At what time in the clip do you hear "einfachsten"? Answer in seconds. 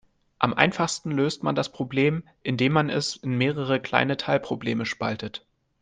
0.55-1.11